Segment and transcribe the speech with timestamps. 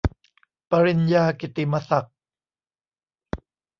[0.69, 2.15] ปริญญากิตติมศักดิ์